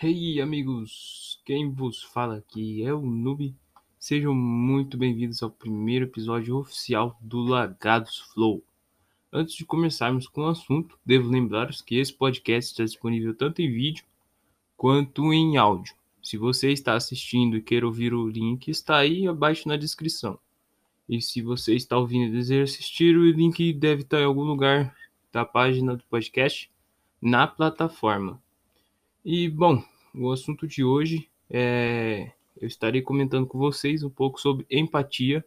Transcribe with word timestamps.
Hey 0.00 0.40
amigos, 0.40 1.40
quem 1.44 1.72
vos 1.72 2.04
fala 2.04 2.36
aqui 2.36 2.84
é 2.84 2.94
o 2.94 3.00
Noob. 3.00 3.52
Sejam 3.98 4.32
muito 4.32 4.96
bem-vindos 4.96 5.42
ao 5.42 5.50
primeiro 5.50 6.04
episódio 6.04 6.56
oficial 6.56 7.18
do 7.20 7.40
Lagados 7.40 8.20
Flow. 8.32 8.62
Antes 9.32 9.56
de 9.56 9.64
começarmos 9.64 10.28
com 10.28 10.42
o 10.42 10.46
assunto, 10.46 10.96
devo 11.04 11.28
lembrar-vos 11.28 11.82
que 11.82 11.96
esse 11.96 12.12
podcast 12.12 12.70
está 12.70 12.84
disponível 12.84 13.34
tanto 13.34 13.60
em 13.60 13.72
vídeo 13.72 14.04
quanto 14.76 15.32
em 15.32 15.56
áudio. 15.56 15.96
Se 16.22 16.36
você 16.36 16.70
está 16.70 16.94
assistindo 16.94 17.56
e 17.56 17.60
quer 17.60 17.84
ouvir 17.84 18.14
o 18.14 18.28
link, 18.28 18.68
está 18.68 18.98
aí 18.98 19.26
abaixo 19.26 19.66
na 19.66 19.76
descrição. 19.76 20.38
E 21.08 21.20
se 21.20 21.42
você 21.42 21.74
está 21.74 21.98
ouvindo 21.98 22.28
e 22.28 22.36
deseja 22.38 22.62
assistir, 22.62 23.16
o 23.16 23.28
link 23.28 23.72
deve 23.72 24.02
estar 24.02 24.20
em 24.20 24.26
algum 24.26 24.44
lugar 24.44 24.94
da 25.32 25.44
página 25.44 25.96
do 25.96 26.04
podcast 26.04 26.70
na 27.20 27.48
plataforma. 27.48 28.40
E 29.24 29.48
bom, 29.48 29.82
o 30.14 30.30
assunto 30.30 30.66
de 30.66 30.84
hoje 30.84 31.28
é 31.50 32.30
eu 32.60 32.66
estarei 32.66 33.00
comentando 33.02 33.46
com 33.46 33.58
vocês 33.58 34.02
um 34.02 34.10
pouco 34.10 34.40
sobre 34.40 34.66
empatia 34.70 35.44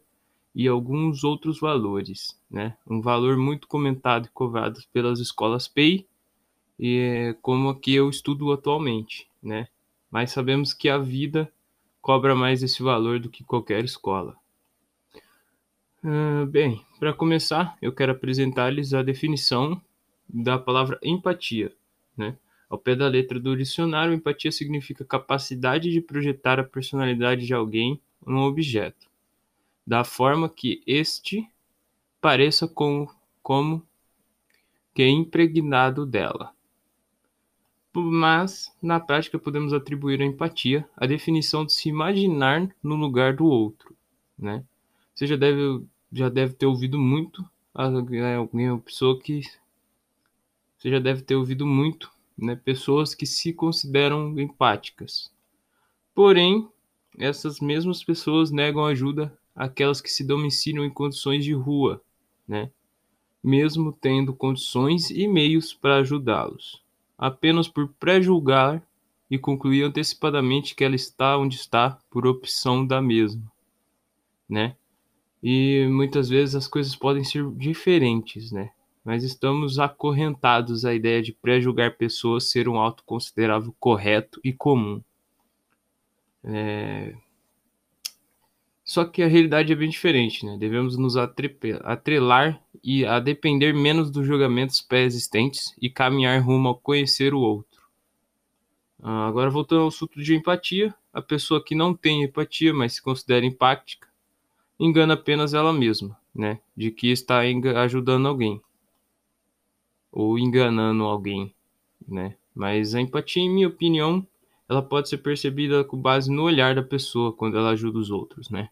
e 0.54 0.66
alguns 0.66 1.24
outros 1.24 1.60
valores, 1.60 2.38
né? 2.50 2.76
Um 2.86 3.00
valor 3.00 3.36
muito 3.36 3.68
comentado 3.68 4.26
e 4.26 4.30
cobrado 4.30 4.80
pelas 4.92 5.20
escolas 5.20 5.68
PEI 5.68 6.06
e 6.78 6.98
é 6.98 7.32
como 7.40 7.68
a 7.68 7.78
que 7.78 7.94
eu 7.94 8.08
estudo 8.08 8.50
atualmente, 8.52 9.28
né? 9.42 9.68
Mas 10.10 10.30
sabemos 10.30 10.72
que 10.74 10.88
a 10.88 10.98
vida 10.98 11.50
cobra 12.00 12.34
mais 12.34 12.62
esse 12.62 12.82
valor 12.82 13.20
do 13.20 13.30
que 13.30 13.44
qualquer 13.44 13.84
escola. 13.84 14.36
Uh, 16.02 16.46
bem, 16.46 16.84
para 16.98 17.12
começar, 17.12 17.76
eu 17.80 17.92
quero 17.92 18.12
apresentar-lhes 18.12 18.92
a 18.92 19.02
definição 19.02 19.80
da 20.28 20.58
palavra 20.58 20.98
empatia, 21.02 21.72
né? 22.16 22.36
Ao 22.72 22.78
pé 22.78 22.96
da 22.96 23.06
letra 23.06 23.38
do 23.38 23.54
dicionário, 23.54 24.14
empatia 24.14 24.50
significa 24.50 25.04
capacidade 25.04 25.90
de 25.90 26.00
projetar 26.00 26.58
a 26.58 26.64
personalidade 26.64 27.44
de 27.44 27.52
alguém 27.52 28.00
num 28.26 28.44
objeto, 28.44 29.10
da 29.86 30.04
forma 30.04 30.48
que 30.48 30.82
este 30.86 31.46
pareça 32.18 32.66
com, 32.66 33.06
como 33.42 33.86
que 34.94 35.02
é 35.02 35.08
impregnado 35.10 36.06
dela. 36.06 36.54
Mas, 37.92 38.74
na 38.80 38.98
prática, 38.98 39.38
podemos 39.38 39.74
atribuir 39.74 40.22
à 40.22 40.24
empatia 40.24 40.88
a 40.96 41.04
definição 41.04 41.66
de 41.66 41.74
se 41.74 41.90
imaginar 41.90 42.74
no 42.82 42.94
lugar 42.94 43.36
do 43.36 43.44
outro. 43.44 43.94
Né? 44.38 44.64
Você 45.14 45.26
já 45.26 45.36
deve, 45.36 45.84
já 46.10 46.30
deve 46.30 46.54
ter 46.54 46.64
ouvido 46.64 46.98
muito 46.98 47.46
alguma 47.74 48.78
pessoa 48.78 49.20
que 49.20 49.42
você 50.78 50.90
já 50.90 50.98
deve 50.98 51.20
ter 51.20 51.36
ouvido 51.36 51.66
muito 51.66 52.10
né, 52.36 52.56
pessoas 52.56 53.14
que 53.14 53.26
se 53.26 53.52
consideram 53.52 54.38
empáticas. 54.38 55.30
Porém, 56.14 56.68
essas 57.18 57.60
mesmas 57.60 58.02
pessoas 58.02 58.50
negam 58.50 58.84
ajuda 58.84 59.36
àquelas 59.54 60.00
que 60.00 60.10
se 60.10 60.24
domiciliam 60.24 60.84
em 60.84 60.90
condições 60.90 61.44
de 61.44 61.52
rua, 61.52 62.02
né, 62.46 62.70
mesmo 63.42 63.92
tendo 63.92 64.34
condições 64.34 65.10
e 65.10 65.26
meios 65.26 65.74
para 65.74 65.96
ajudá-los, 65.96 66.82
apenas 67.18 67.68
por 67.68 67.88
pré-julgar 67.98 68.82
e 69.30 69.38
concluir 69.38 69.82
antecipadamente 69.82 70.74
que 70.74 70.84
ela 70.84 70.94
está 70.94 71.38
onde 71.38 71.56
está 71.56 71.98
por 72.10 72.26
opção 72.26 72.86
da 72.86 73.00
mesma, 73.00 73.50
né? 74.48 74.76
E 75.42 75.86
muitas 75.90 76.28
vezes 76.28 76.54
as 76.54 76.68
coisas 76.68 76.94
podem 76.94 77.24
ser 77.24 77.50
diferentes, 77.52 78.52
né? 78.52 78.70
Mas 79.04 79.24
estamos 79.24 79.78
acorrentados 79.78 80.84
à 80.84 80.94
ideia 80.94 81.20
de 81.20 81.32
pré-julgar 81.32 81.96
pessoas 81.96 82.50
ser 82.50 82.68
um 82.68 82.78
auto 82.78 83.02
considerável 83.04 83.74
correto 83.78 84.40
e 84.44 84.52
comum. 84.52 85.02
É... 86.44 87.14
Só 88.84 89.04
que 89.04 89.22
a 89.22 89.28
realidade 89.28 89.72
é 89.72 89.76
bem 89.76 89.88
diferente, 89.88 90.44
né? 90.44 90.56
Devemos 90.58 90.96
nos 90.96 91.16
atrelar 91.16 92.60
e 92.82 93.06
a 93.06 93.20
depender 93.20 93.72
menos 93.72 94.10
dos 94.10 94.26
julgamentos 94.26 94.80
pré-existentes 94.80 95.74
e 95.80 95.88
caminhar 95.88 96.40
rumo 96.42 96.68
ao 96.68 96.76
conhecer 96.76 97.32
o 97.32 97.40
outro. 97.40 97.82
Ah, 99.00 99.26
agora 99.26 99.50
voltando 99.50 99.82
ao 99.82 99.88
assunto 99.88 100.20
de 100.20 100.34
empatia, 100.34 100.94
a 101.12 101.22
pessoa 101.22 101.64
que 101.64 101.74
não 101.74 101.94
tem 101.94 102.22
empatia, 102.24 102.74
mas 102.74 102.94
se 102.94 103.02
considera 103.02 103.46
empática, 103.46 104.08
engana 104.78 105.14
apenas 105.14 105.54
ela 105.54 105.72
mesma, 105.72 106.16
né? 106.34 106.60
De 106.76 106.90
que 106.90 107.10
está 107.10 107.40
ajudando 107.82 108.28
alguém 108.28 108.60
ou 110.22 110.38
enganando 110.38 111.04
alguém, 111.04 111.54
né? 112.06 112.36
Mas 112.54 112.94
a 112.94 113.00
empatia, 113.00 113.42
em 113.42 113.50
minha 113.50 113.68
opinião, 113.68 114.26
ela 114.68 114.82
pode 114.82 115.08
ser 115.08 115.18
percebida 115.18 115.84
com 115.84 115.96
base 115.96 116.30
no 116.30 116.42
olhar 116.42 116.74
da 116.74 116.82
pessoa 116.82 117.32
quando 117.32 117.58
ela 117.58 117.70
ajuda 117.70 117.98
os 117.98 118.10
outros, 118.10 118.50
né? 118.50 118.68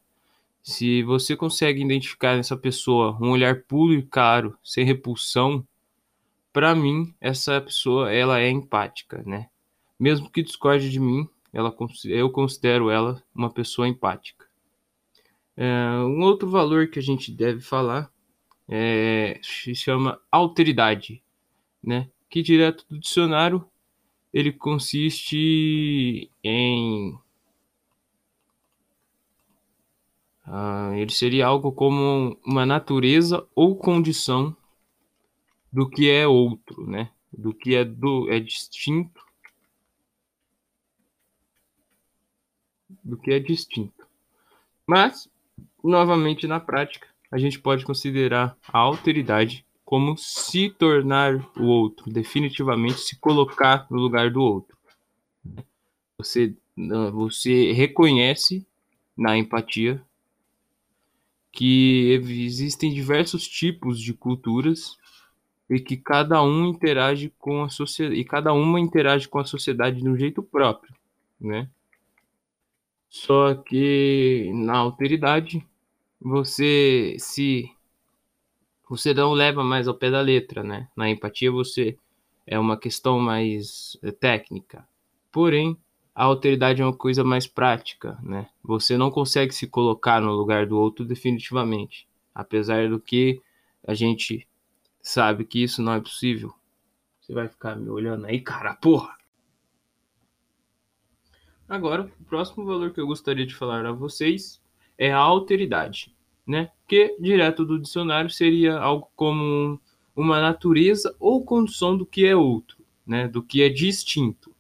Se 0.62 1.03
você 1.03 1.37
consegue 1.37 1.83
identificar 1.83 2.37
nessa 2.37 2.56
pessoa 2.56 3.16
um 3.21 3.31
olhar 3.31 3.62
puro 3.62 3.94
e 3.94 4.03
claro, 4.03 4.56
sem 4.62 4.84
repulsão, 4.84 5.66
para 6.53 6.75
mim 6.75 7.15
essa 7.21 7.60
pessoa 7.60 8.12
ela 8.12 8.41
é 8.41 8.50
empática, 8.50 9.22
né? 9.27 9.49
Mesmo 9.99 10.31
que 10.31 10.43
discorde 10.43 10.91
de 10.91 11.00
mim, 11.00 11.28
ela, 11.53 11.75
eu 12.05 12.31
considero 12.31 12.91
ela 12.91 13.22
uma 13.34 13.50
pessoa 13.50 13.89
empática. 13.89 14.47
É, 15.56 15.66
um 16.05 16.22
outro 16.22 16.49
valor 16.49 16.89
que 16.89 16.99
a 16.99 17.03
gente 17.03 17.31
deve 17.31 17.60
falar 17.60 18.10
é, 18.69 19.39
se 19.43 19.75
chama 19.75 20.19
alteridade 20.31 21.22
né? 21.82 22.08
Que 22.28 22.42
direto 22.42 22.84
do 22.88 22.98
dicionário 22.98 23.68
ele 24.32 24.52
consiste 24.52 26.30
em 26.42 27.18
uh, 30.46 30.94
ele 30.94 31.10
seria 31.10 31.46
algo 31.46 31.72
como 31.72 32.38
uma 32.44 32.64
natureza 32.64 33.46
ou 33.54 33.76
condição 33.76 34.56
do 35.72 35.88
que 35.88 36.10
é 36.10 36.26
outro, 36.26 36.86
né? 36.86 37.10
Do 37.32 37.54
que 37.54 37.74
é 37.74 37.84
do 37.84 38.30
é 38.30 38.38
distinto 38.38 39.20
do 43.04 43.16
que 43.16 43.32
é 43.32 43.38
distinto. 43.38 44.06
Mas 44.86 45.28
novamente 45.82 46.47
na 46.47 46.60
prática 46.60 47.08
a 47.30 47.38
gente 47.38 47.58
pode 47.58 47.84
considerar 47.84 48.56
a 48.68 48.78
alteridade 48.78 49.64
como 49.91 50.17
se 50.17 50.71
tornar 50.71 51.34
o 51.59 51.65
outro, 51.65 52.09
definitivamente 52.12 53.01
se 53.01 53.19
colocar 53.19 53.89
no 53.91 53.99
lugar 53.99 54.31
do 54.31 54.41
outro. 54.41 54.78
Você, 56.17 56.55
você 57.12 57.73
reconhece 57.73 58.65
na 59.17 59.37
empatia 59.37 60.01
que 61.51 62.12
existem 62.12 62.95
diversos 62.95 63.49
tipos 63.49 64.01
de 64.01 64.15
culturas 64.15 64.97
e 65.69 65.81
que 65.81 65.97
cada 65.97 66.41
um 66.41 66.67
interage 66.67 67.34
com 67.37 67.65
a 67.65 67.69
sociedade 67.69 68.21
e 68.21 68.25
cada 68.25 68.53
uma 68.53 68.78
interage 68.78 69.27
com 69.27 69.41
a 69.41 69.45
sociedade 69.45 70.01
de 70.01 70.09
um 70.09 70.17
jeito 70.17 70.41
próprio, 70.41 70.95
né? 71.41 71.69
Só 73.09 73.57
que 73.57 74.53
na 74.55 74.77
alteridade 74.77 75.67
você 76.21 77.17
se 77.19 77.69
você 78.91 79.15
não 79.15 79.33
leva 79.33 79.62
mais 79.62 79.87
ao 79.87 79.95
pé 79.95 80.11
da 80.11 80.21
letra, 80.21 80.65
né? 80.65 80.89
Na 80.97 81.09
empatia 81.09 81.49
você 81.49 81.97
é 82.45 82.59
uma 82.59 82.77
questão 82.77 83.21
mais 83.21 83.97
eh, 84.03 84.11
técnica. 84.11 84.84
Porém, 85.31 85.78
a 86.12 86.25
alteridade 86.25 86.83
é 86.83 86.84
uma 86.84 86.97
coisa 86.97 87.23
mais 87.23 87.47
prática, 87.47 88.19
né? 88.21 88.49
Você 88.65 88.97
não 88.97 89.09
consegue 89.09 89.55
se 89.55 89.69
colocar 89.69 90.21
no 90.21 90.33
lugar 90.33 90.67
do 90.67 90.77
outro 90.77 91.05
definitivamente, 91.05 92.09
apesar 92.34 92.89
do 92.89 92.99
que 92.99 93.41
a 93.87 93.95
gente 93.95 94.48
sabe 95.01 95.45
que 95.45 95.63
isso 95.63 95.81
não 95.81 95.93
é 95.93 96.01
possível. 96.01 96.53
Você 97.21 97.33
vai 97.33 97.47
ficar 97.47 97.77
me 97.77 97.89
olhando 97.89 98.27
aí, 98.27 98.41
cara, 98.41 98.75
porra. 98.75 99.16
Agora, 101.69 102.10
o 102.21 102.25
próximo 102.25 102.65
valor 102.65 102.93
que 102.93 103.01
eu 103.01 103.07
gostaria 103.07 103.47
de 103.47 103.54
falar 103.54 103.86
a 103.86 103.93
vocês 103.93 104.60
é 104.98 105.13
a 105.13 105.19
alteridade 105.19 106.13
né? 106.50 106.68
Que 106.88 107.16
direto 107.20 107.64
do 107.64 107.78
dicionário 107.78 108.28
seria 108.28 108.76
algo 108.76 109.08
como 109.14 109.80
uma 110.16 110.41
natureza 110.41 111.14
ou 111.20 111.44
condição 111.44 111.97
do 111.97 112.04
que 112.04 112.26
é 112.26 112.34
outro, 112.34 112.78
né? 113.06 113.28
Do 113.28 113.41
que 113.41 113.62
é 113.62 113.68
distinto. 113.68 114.52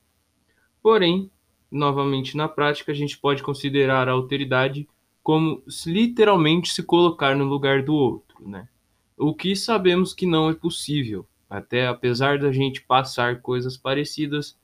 Porém, 0.80 1.28
novamente 1.68 2.36
na 2.36 2.48
prática, 2.48 2.92
a 2.92 2.94
gente 2.94 3.18
pode 3.18 3.42
considerar 3.42 4.08
a 4.08 4.12
alteridade 4.12 4.88
como 5.20 5.64
literalmente 5.84 6.72
se 6.72 6.80
colocar 6.80 7.34
no 7.34 7.44
lugar 7.44 7.82
do 7.82 7.92
outro, 7.92 8.48
né? 8.48 8.68
O 9.16 9.34
que 9.34 9.56
sabemos 9.56 10.14
que 10.14 10.26
não 10.26 10.48
é 10.48 10.54
possível. 10.54 11.26
Até 11.48 11.88
apesar 11.88 12.38
da 12.38 12.52
gente 12.52 12.82
passar 12.82 13.42
coisas 13.42 13.76
parecidas, 13.76 14.56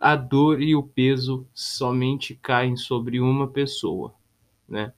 a 0.00 0.16
dor 0.16 0.60
e 0.60 0.74
o 0.74 0.82
peso 0.82 1.46
somente 1.54 2.34
caem 2.34 2.76
sobre 2.76 3.20
uma 3.20 3.46
pessoa, 3.46 4.12
né? 4.68 4.92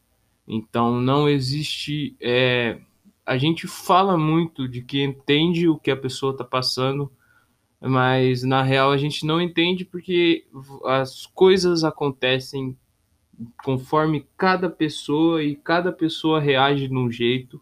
Então 0.46 1.00
não 1.00 1.28
existe. 1.28 2.16
É, 2.20 2.78
a 3.24 3.36
gente 3.36 3.66
fala 3.66 4.16
muito 4.16 4.68
de 4.68 4.82
que 4.82 5.02
entende 5.02 5.68
o 5.68 5.78
que 5.78 5.90
a 5.90 5.96
pessoa 5.96 6.32
está 6.32 6.44
passando, 6.44 7.10
mas 7.80 8.42
na 8.42 8.62
real 8.62 8.92
a 8.92 8.96
gente 8.96 9.26
não 9.26 9.40
entende 9.40 9.84
porque 9.84 10.46
as 10.84 11.26
coisas 11.26 11.84
acontecem 11.84 12.76
conforme 13.62 14.26
cada 14.36 14.70
pessoa 14.70 15.42
e 15.42 15.56
cada 15.56 15.92
pessoa 15.92 16.40
reage 16.40 16.88
de 16.88 16.96
um 16.96 17.10
jeito 17.10 17.60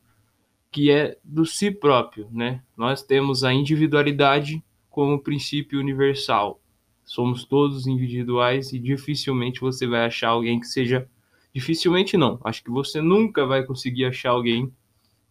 que 0.71 0.91
é 0.91 1.17
do 1.23 1.47
si 1.47 1.71
próprio, 1.71 2.29
né? 2.33 2.61
Nós 2.77 3.03
temos 3.03 3.45
a 3.45 3.53
individualidade 3.53 4.63
como 4.91 5.21
princípio 5.21 5.79
universal. 5.79 6.61
Somos 7.05 7.45
todos 7.45 7.87
individuais 7.87 8.73
e 8.73 8.79
dificilmente 8.79 9.61
você 9.61 9.87
vai 9.87 10.05
achar 10.05 10.31
alguém 10.31 10.59
que 10.59 10.67
seja 10.67 11.09
dificilmente 11.55 12.17
não. 12.17 12.41
Acho 12.43 12.65
que 12.65 12.71
você 12.71 13.01
nunca 13.01 13.47
vai 13.47 13.65
conseguir 13.65 14.06
achar 14.06 14.31
alguém 14.31 14.73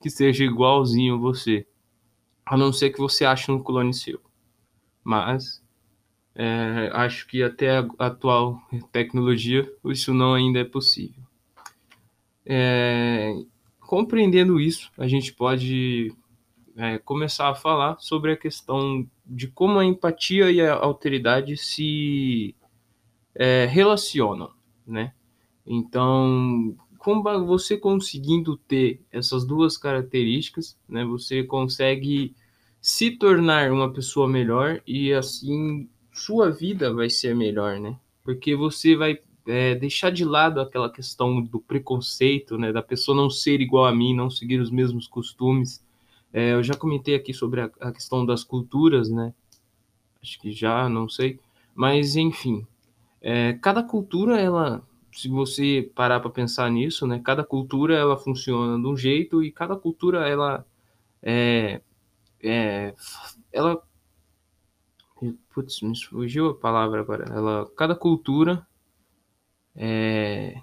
que 0.02 0.10
seja 0.10 0.44
igualzinho 0.44 1.20
você, 1.20 1.68
a 2.46 2.58
não 2.58 2.72
ser 2.72 2.92
que 2.92 3.00
você 3.00 3.26
ache 3.26 3.52
um 3.52 3.62
clone 3.62 3.94
seu. 3.94 4.22
Mas 5.04 5.62
é, 6.34 6.90
acho 6.94 7.28
que 7.28 7.44
até 7.44 7.78
a 7.78 7.88
atual 8.00 8.60
tecnologia 8.92 9.70
isso 9.86 10.14
não 10.14 10.34
ainda 10.34 10.60
é 10.60 10.64
possível. 10.64 11.22
É, 12.46 13.34
compreendendo 13.80 14.60
isso, 14.60 14.92
a 14.98 15.08
gente 15.08 15.34
pode 15.34 16.14
é, 16.76 16.98
começar 17.00 17.50
a 17.50 17.56
falar 17.56 17.98
sobre 18.00 18.32
a 18.32 18.38
questão 18.38 19.08
de 19.26 19.48
como 19.48 19.80
a 19.80 19.86
empatia 19.86 20.52
e 20.52 20.62
a 20.62 20.74
alteridade 20.74 21.56
se 21.58 22.56
é, 23.36 23.66
relacionam, 23.66 24.52
né? 24.86 25.14
Então, 25.66 26.76
como 26.98 27.24
você 27.46 27.78
conseguindo 27.78 28.58
ter 28.58 29.02
essas 29.12 29.46
duas 29.46 29.78
características, 29.78 30.78
né, 30.88 31.04
você 31.06 31.44
consegue 31.44 32.36
se 32.82 33.12
tornar 33.12 33.72
uma 33.72 33.92
pessoa 33.92 34.28
melhor 34.28 34.82
e 34.86 35.14
assim 35.14 35.88
sua 36.12 36.52
vida 36.52 36.94
vai 36.94 37.10
ser 37.10 37.36
melhor, 37.36 37.80
né? 37.80 37.98
Porque 38.24 38.56
você 38.56 38.96
vai 38.96 39.20
é, 39.48 39.76
deixar 39.76 40.12
de 40.12 40.24
lado 40.24 40.62
aquela 40.62 40.90
questão 40.90 41.42
do 41.42 41.60
preconceito, 41.60 42.58
né, 42.58 42.72
da 42.72 42.82
pessoa 42.82 43.16
não 43.16 43.30
ser 43.30 43.62
igual 43.62 43.86
a 43.86 43.94
mim, 43.94 44.16
não 44.16 44.30
seguir 44.30 44.60
os 44.60 44.72
mesmos 44.72 45.08
costumes. 45.08 45.84
É, 46.32 46.54
eu 46.54 46.64
já 46.64 46.74
comentei 46.74 47.16
aqui 47.16 47.34
sobre 47.34 47.62
a, 47.62 47.72
a, 47.80 47.92
questão 47.92 48.26
das 48.26 48.44
culturas, 48.44 49.10
né? 49.10 49.34
Acho 50.22 50.40
que 50.40 50.52
já, 50.52 50.88
não 50.88 51.10
sei. 51.10 51.40
Mas, 51.76 52.16
enfim, 52.16 52.66
é, 53.22 53.54
cada 53.54 53.84
cultura, 53.84 54.40
ela, 54.40 54.82
se 55.14 55.28
você 55.30 55.92
parar 55.96 56.20
para 56.20 56.30
pensar 56.30 56.70
nisso, 56.72 57.08
né? 57.08 57.20
Cada 57.24 57.44
cultura, 57.44 57.96
ela 57.96 58.18
funciona 58.18 58.82
de 58.82 58.88
um 58.88 58.98
jeito 58.98 59.44
e 59.44 59.52
cada 59.52 59.76
cultura, 59.76 60.28
ela 60.28 60.66
é, 61.22 61.82
é 62.42 62.96
ela 63.52 63.82
putz, 65.54 65.82
me 65.82 65.98
fugiu 65.98 66.50
a 66.50 66.56
palavra 66.56 67.02
agora. 67.02 67.26
Ela, 67.34 67.70
cada 67.76 67.96
cultura 67.96 68.68
é, 69.76 70.62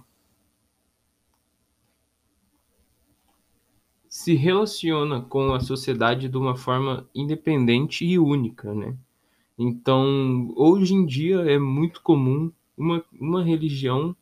se 4.09 4.35
relaciona 4.35 5.23
com 5.23 5.53
a 5.55 5.61
sociedade 5.61 6.29
de 6.29 6.37
uma 6.37 6.57
forma 6.57 7.09
independente 7.15 8.05
e 8.05 8.19
única, 8.19 8.75
né? 8.75 8.97
Então, 9.59 10.53
hoje 10.57 10.95
em 10.95 11.07
dia 11.07 11.41
é 11.41 11.59
muito 11.59 12.03
comum 12.03 12.51
uma, 12.77 13.05
uma 13.13 13.45
religião 13.45 14.17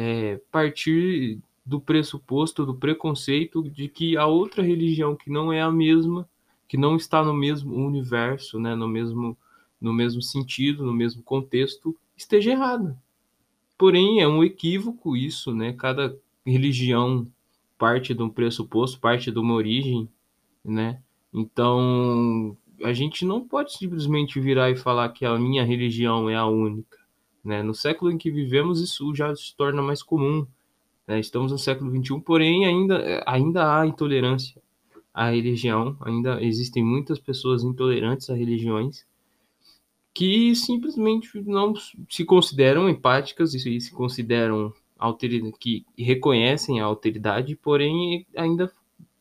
é, 0.00 0.40
partir 0.52 1.40
do 1.66 1.80
pressuposto, 1.80 2.64
do 2.64 2.72
preconceito 2.72 3.68
de 3.68 3.88
que 3.88 4.16
a 4.16 4.26
outra 4.26 4.62
religião 4.62 5.16
que 5.16 5.28
não 5.28 5.52
é 5.52 5.60
a 5.60 5.72
mesma, 5.72 6.28
que 6.68 6.76
não 6.76 6.94
está 6.94 7.24
no 7.24 7.34
mesmo 7.34 7.74
universo, 7.74 8.60
né, 8.60 8.76
no 8.76 8.86
mesmo 8.86 9.36
no 9.80 9.92
mesmo 9.92 10.20
sentido, 10.20 10.84
no 10.84 10.92
mesmo 10.92 11.22
contexto, 11.22 11.96
esteja 12.16 12.50
errada. 12.50 12.96
Porém, 13.76 14.20
é 14.20 14.26
um 14.26 14.42
equívoco 14.42 15.16
isso, 15.16 15.54
né? 15.54 15.72
Cada 15.72 16.16
religião 16.44 17.24
parte 17.78 18.12
de 18.12 18.20
um 18.20 18.28
pressuposto, 18.28 18.98
parte 18.98 19.30
de 19.30 19.38
uma 19.38 19.54
origem, 19.54 20.08
né? 20.64 21.00
Então, 21.32 22.56
a 22.82 22.92
gente 22.92 23.24
não 23.24 23.46
pode 23.46 23.72
simplesmente 23.72 24.40
virar 24.40 24.68
e 24.68 24.76
falar 24.76 25.10
que 25.10 25.24
a 25.24 25.38
minha 25.38 25.64
religião 25.64 26.28
é 26.28 26.34
a 26.34 26.46
única, 26.46 26.97
né? 27.44 27.62
No 27.62 27.74
século 27.74 28.10
em 28.10 28.18
que 28.18 28.30
vivemos, 28.30 28.80
isso 28.80 29.14
já 29.14 29.34
se 29.34 29.54
torna 29.56 29.82
mais 29.82 30.02
comum. 30.02 30.46
Né? 31.06 31.18
Estamos 31.18 31.50
no 31.50 31.58
século 31.58 31.90
XXI, 31.90 32.20
porém 32.20 32.66
ainda, 32.66 33.22
ainda 33.26 33.78
há 33.78 33.86
intolerância 33.86 34.60
à 35.12 35.30
religião, 35.30 35.96
ainda 36.00 36.42
existem 36.42 36.84
muitas 36.84 37.18
pessoas 37.18 37.64
intolerantes 37.64 38.28
a 38.30 38.34
religiões, 38.34 39.04
que 40.14 40.54
simplesmente 40.54 41.40
não 41.42 41.74
se 42.08 42.24
consideram 42.24 42.88
empáticas 42.88 43.54
e 43.54 43.80
se 43.80 43.90
consideram 43.92 44.72
que 45.60 45.86
reconhecem 45.96 46.80
a 46.80 46.84
alteridade, 46.84 47.56
porém 47.56 48.26
ainda 48.36 48.70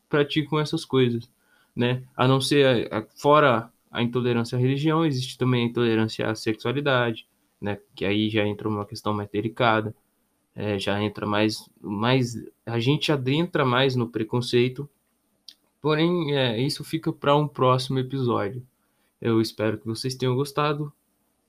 praticam 0.09 0.59
essas 0.59 0.83
coisas, 0.83 1.29
né? 1.75 2.03
A 2.15 2.27
não 2.27 2.41
ser 2.41 2.91
a, 2.91 3.05
fora 3.15 3.71
a 3.91 4.01
intolerância 4.01 4.57
à 4.57 4.61
religião, 4.61 5.05
existe 5.05 5.37
também 5.37 5.63
a 5.63 5.67
intolerância 5.69 6.29
à 6.29 6.35
sexualidade, 6.35 7.27
né? 7.61 7.79
Que 7.95 8.05
aí 8.05 8.29
já 8.29 8.45
entra 8.45 8.67
uma 8.67 8.85
questão 8.85 9.13
mais 9.13 9.29
delicada, 9.29 9.95
é, 10.55 10.79
já 10.79 11.01
entra 11.01 11.25
mais, 11.25 11.69
mais 11.79 12.35
a 12.65 12.79
gente 12.79 13.11
adentra 13.11 13.63
mais 13.65 13.95
no 13.95 14.07
preconceito. 14.09 14.89
Porém, 15.81 16.35
é, 16.35 16.59
isso 16.59 16.83
fica 16.83 17.13
para 17.13 17.35
um 17.35 17.47
próximo 17.47 17.99
episódio. 17.99 18.65
Eu 19.21 19.39
espero 19.41 19.77
que 19.77 19.85
vocês 19.85 20.15
tenham 20.15 20.35
gostado. 20.35 20.91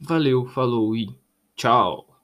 Valeu, 0.00 0.46
falou 0.46 0.94
e 0.94 1.08
tchau! 1.56 2.17